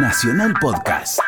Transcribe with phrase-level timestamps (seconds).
[0.00, 1.18] Nacional Podcast.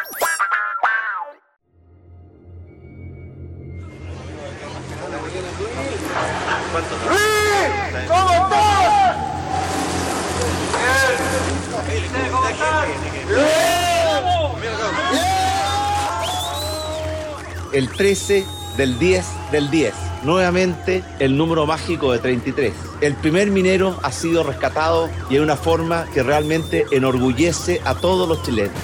[17.73, 19.95] El 13 del 10 del 10.
[20.23, 22.73] Nuevamente el número mágico de 33.
[23.01, 28.29] El primer minero ha sido rescatado y de una forma que realmente enorgullece a todos
[28.29, 28.75] los chilenos.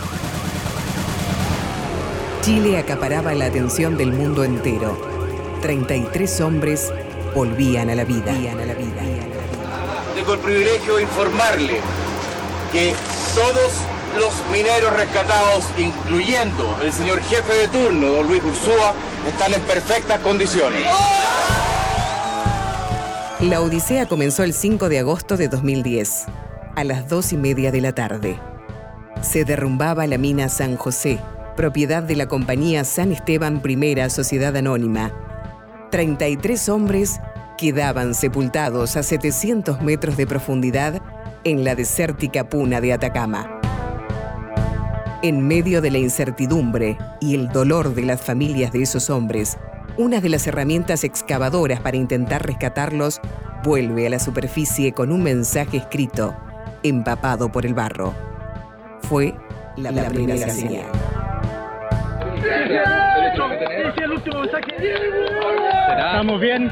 [2.42, 4.96] Chile acaparaba la atención del mundo entero.
[5.62, 6.92] 33 hombres
[7.34, 8.32] volvían a la vida.
[8.32, 9.02] Volvían a la vida.
[10.14, 11.80] Tengo el privilegio de informarle
[12.72, 12.94] que
[13.34, 13.72] todos
[14.16, 18.94] los mineros rescatados, incluyendo el señor jefe de turno, don Luis Ursúa,
[19.28, 20.82] están en perfectas condiciones.
[23.40, 26.24] La Odisea comenzó el 5 de agosto de 2010,
[26.74, 28.40] a las dos y media de la tarde.
[29.20, 31.18] Se derrumbaba la mina San José,
[31.54, 35.12] propiedad de la compañía San Esteban I Sociedad Anónima.
[35.90, 37.20] 33 hombres
[37.58, 41.02] quedaban sepultados a 700 metros de profundidad
[41.44, 43.55] en la desértica puna de Atacama.
[45.26, 49.58] En medio de la incertidumbre y el dolor de las familias de esos hombres,
[49.96, 53.20] una de las herramientas excavadoras para intentar rescatarlos
[53.64, 56.36] vuelve a la superficie con un mensaje escrito,
[56.84, 58.14] empapado por el barro.
[59.00, 59.34] Fue
[59.76, 60.86] la, primera, señal.
[65.88, 66.70] Estamos bien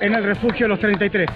[0.00, 1.28] en el refugio de los 33.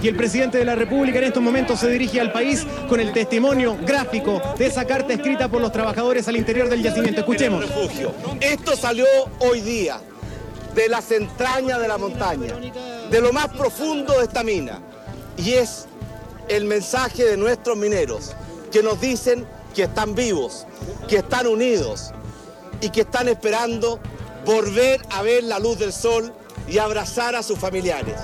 [0.00, 3.12] Y el presidente de la República en estos momentos se dirige al país con el
[3.12, 7.20] testimonio gráfico de esa carta escrita por los trabajadores al interior del yacimiento.
[7.20, 7.64] Escuchemos.
[8.40, 9.06] Esto salió
[9.40, 10.00] hoy día
[10.74, 12.54] de las entrañas de la montaña,
[13.10, 14.80] de lo más profundo de esta mina.
[15.36, 15.86] Y es
[16.48, 18.34] el mensaje de nuestros mineros
[18.70, 20.66] que nos dicen que están vivos,
[21.08, 22.12] que están unidos
[22.80, 23.98] y que están esperando
[24.44, 26.32] volver a ver la luz del sol
[26.70, 28.16] y abrazar a sus familiares.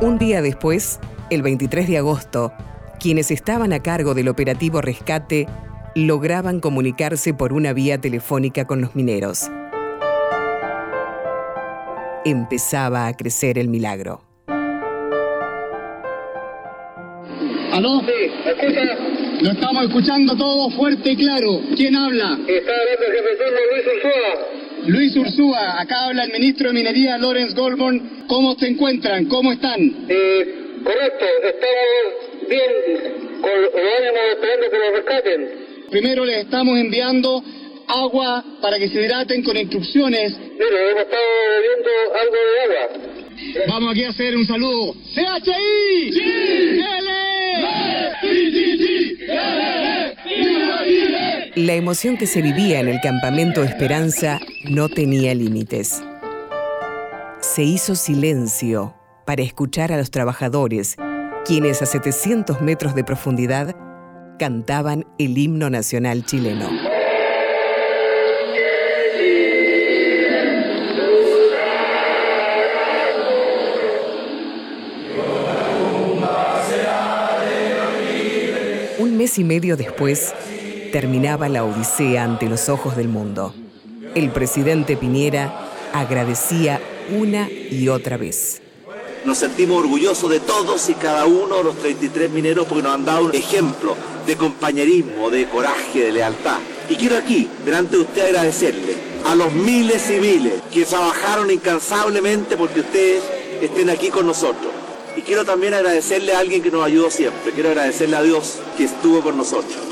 [0.00, 2.52] Un día después, el 23 de agosto,
[3.00, 5.46] quienes estaban a cargo del operativo rescate
[5.94, 9.50] lograban comunicarse por una vía telefónica con los mineros.
[12.26, 14.20] Empezaba a crecer el milagro.
[17.72, 18.00] ¿Aló?
[18.00, 18.96] Sí, escucha.
[19.40, 21.60] Lo estamos escuchando todo fuerte y claro.
[21.76, 22.38] ¿Quién habla?
[22.46, 23.30] Está hablando el jefe
[23.70, 24.55] Luis Ursúa.
[24.84, 28.26] Luis Ursúa, acá habla el ministro de Minería, Lawrence Goldborn.
[28.28, 29.26] ¿Cómo se encuentran?
[29.26, 29.80] ¿Cómo están?
[30.08, 32.70] Eh, correcto, estamos bien,
[33.40, 35.66] con los ánimos esperando que nos rescaten.
[35.90, 37.42] Primero les estamos enviando
[37.88, 40.36] agua para que se hidraten con instrucciones.
[40.38, 41.22] Mira, hemos estado
[41.56, 43.66] bebiendo algo de agua.
[43.68, 44.94] Vamos aquí a hacer un saludo.
[45.14, 46.12] ¡CHI!
[46.12, 46.80] ¡Sí!
[46.80, 47.10] ¡L!
[48.20, 49.16] ¡Sí, sí, sí!
[51.56, 56.02] La emoción que se vivía en el campamento Esperanza no tenía límites.
[57.40, 58.94] Se hizo silencio
[59.24, 60.96] para escuchar a los trabajadores,
[61.46, 63.74] quienes a 700 metros de profundidad
[64.38, 66.68] cantaban el himno nacional chileno.
[78.98, 80.34] Un mes y medio después,
[80.92, 83.54] terminaba la odisea ante los ojos del mundo.
[84.14, 86.80] El presidente Piñera agradecía
[87.10, 88.62] una y otra vez.
[89.24, 93.04] Nos sentimos orgullosos de todos y cada uno de los 33 mineros porque nos han
[93.04, 96.58] dado un ejemplo de compañerismo, de coraje, de lealtad.
[96.88, 98.94] Y quiero aquí, delante de usted, agradecerle
[99.24, 103.24] a los miles y miles que trabajaron incansablemente porque ustedes
[103.60, 104.72] estén aquí con nosotros.
[105.16, 107.52] Y quiero también agradecerle a alguien que nos ayudó siempre.
[107.52, 109.85] Quiero agradecerle a Dios que estuvo con nosotros.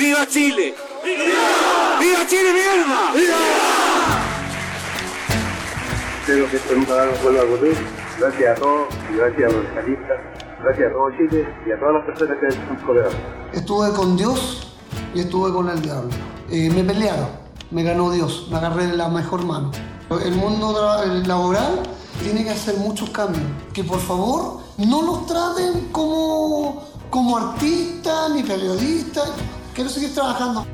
[0.00, 0.74] ¡Viva Chile!
[1.04, 2.00] ¡Viva!
[2.00, 3.12] ¡Viva Chile, mierda!
[3.12, 3.36] ¡Viva!
[6.22, 7.76] Espero que esto nunca vuelva a ocurrir.
[8.18, 10.18] Gracias a todos y gracias a los estadistas,
[10.62, 13.10] gracias a todo Chile y a todas las personas que han coleado.
[13.52, 14.72] Estuve con Dios
[15.14, 16.10] y estuve con el diablo.
[16.50, 17.28] Eh, me pelearon,
[17.70, 19.70] me ganó Dios, me agarré la mejor mano.
[20.24, 20.96] El mundo
[21.26, 21.82] laboral
[22.22, 23.44] tiene que hacer muchos cambios.
[23.74, 29.30] Que por favor no nos traten como, como artistas ni periodistas
[29.74, 30.66] quiero seguir trabajando.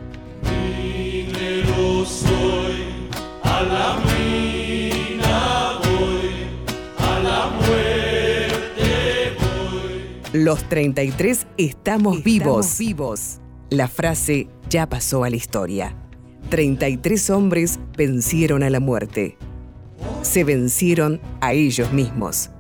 [2.07, 3.09] soy,
[3.43, 6.31] a la mina voy,
[6.99, 10.41] a la muerte voy.
[10.41, 12.79] Los 33 estamos, vivos.
[12.79, 13.41] vivos.
[13.71, 15.95] La frase ya pasó a la historia.
[16.51, 19.37] 33 hombres vencieron a la muerte.
[20.23, 22.51] Se vencieron a ellos mismos.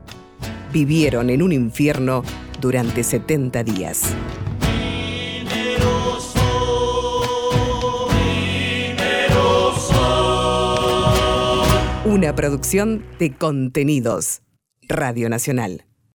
[0.72, 2.24] Vivieron en un infierno
[2.60, 4.14] durante 70 días.
[12.16, 14.40] Una producción de contenidos.
[14.88, 15.85] Radio Nacional.